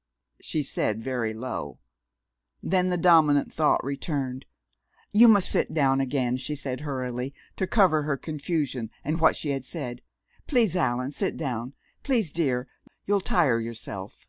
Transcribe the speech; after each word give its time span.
_"she 0.40 0.62
said 0.62 1.04
very 1.04 1.34
low. 1.34 1.78
Then 2.62 2.88
the 2.88 2.96
dominant 2.96 3.52
thought 3.52 3.84
returned. 3.84 4.46
"You 5.12 5.28
must 5.28 5.50
sit 5.50 5.74
down 5.74 6.00
again," 6.00 6.38
she 6.38 6.54
said 6.54 6.80
hurriedly, 6.80 7.34
to 7.56 7.66
cover 7.66 8.04
her 8.04 8.16
confusion, 8.16 8.88
and 9.04 9.20
what 9.20 9.36
she 9.36 9.50
had 9.50 9.66
said. 9.66 10.00
"Please, 10.46 10.74
Allan, 10.74 11.10
sit 11.10 11.36
down. 11.36 11.74
Please, 12.02 12.32
dear 12.32 12.66
you'll 13.04 13.20
tire 13.20 13.60
yourself." 13.60 14.24